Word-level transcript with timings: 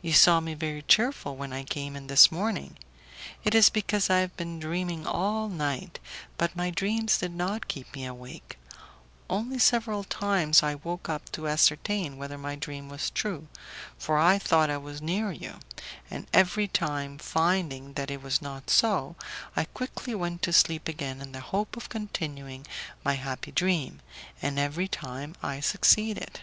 You 0.00 0.12
saw 0.12 0.38
me 0.38 0.54
very 0.54 0.82
cheerful 0.82 1.34
when 1.34 1.52
I 1.52 1.64
came 1.64 1.96
in 1.96 2.06
this 2.06 2.30
morning; 2.30 2.76
it 3.42 3.52
is 3.52 3.68
because 3.68 4.08
I 4.08 4.20
have 4.20 4.36
been 4.36 4.60
dreaming 4.60 5.04
all 5.04 5.48
night, 5.48 5.98
but 6.38 6.54
my 6.54 6.70
dreams 6.70 7.18
did 7.18 7.32
not 7.32 7.66
keep 7.66 7.92
me 7.92 8.06
awake; 8.06 8.58
only 9.28 9.58
several 9.58 10.04
times 10.04 10.62
I 10.62 10.76
woke 10.76 11.08
up 11.08 11.32
to 11.32 11.48
ascertain 11.48 12.16
whether 12.16 12.38
my 12.38 12.54
dream 12.54 12.88
was 12.88 13.10
true, 13.10 13.48
for 13.98 14.18
I 14.18 14.38
thought 14.38 14.70
I 14.70 14.76
was 14.76 15.02
near 15.02 15.32
you; 15.32 15.58
and 16.12 16.28
every 16.32 16.68
time, 16.68 17.18
finding 17.18 17.94
that 17.94 18.08
it 18.08 18.22
was 18.22 18.40
not 18.40 18.70
so, 18.70 19.16
I 19.56 19.64
quickly 19.64 20.14
went 20.14 20.42
to 20.42 20.52
sleep 20.52 20.86
again 20.86 21.20
in 21.20 21.32
the 21.32 21.40
hope 21.40 21.76
of 21.76 21.88
continuing 21.88 22.68
my 23.04 23.14
happy 23.14 23.50
dream, 23.50 24.00
and 24.40 24.60
every 24.60 24.86
time 24.86 25.34
I 25.42 25.58
succeeded. 25.58 26.38